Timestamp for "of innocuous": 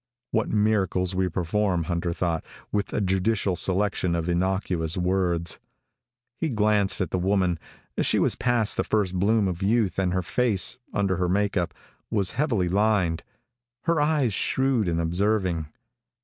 4.15-4.97